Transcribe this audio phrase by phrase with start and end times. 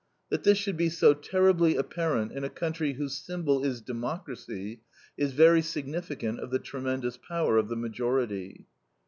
[0.31, 4.81] That this should be so terribly apparent in a country whose symbol is democracy,
[5.15, 8.65] is very significant of the tremendous power of the majority.